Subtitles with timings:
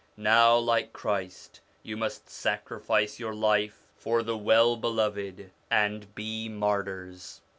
[0.17, 6.49] Now, like Christ, you must sacri fice your life for the Well Beloved, and be
[6.49, 7.41] martyrs.